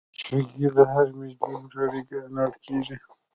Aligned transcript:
چوکۍ 0.19 0.63
د 0.75 0.77
هر 0.93 1.07
مجلس 1.19 1.65
غړی 1.77 2.01
ګڼل 2.09 2.51
کېږي. 2.65 2.95